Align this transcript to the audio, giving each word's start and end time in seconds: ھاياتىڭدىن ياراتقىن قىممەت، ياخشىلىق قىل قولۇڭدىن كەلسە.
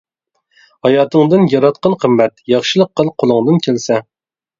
ھاياتىڭدىن 0.85 1.43
ياراتقىن 1.51 1.95
قىممەت، 2.05 2.41
ياخشىلىق 2.53 2.91
قىل 3.01 3.13
قولۇڭدىن 3.25 3.61
كەلسە. 3.69 4.01